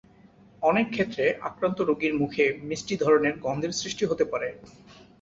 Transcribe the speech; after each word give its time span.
অনেক 0.63 0.85
ক্ষেত্রে 0.89 1.25
আক্রান্ত 1.41 1.77
রোগীর 1.81 2.13
মুখে 2.13 2.45
মিষ্টি 2.69 2.95
ধরনের 2.97 3.33
গন্ধের 3.39 3.73
সৃষ্টি 3.73 4.03
হতে 4.05 4.25
পারে। 4.31 4.49